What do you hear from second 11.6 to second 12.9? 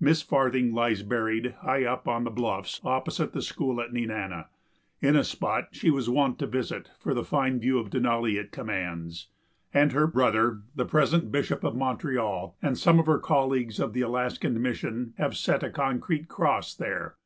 of Montreal, and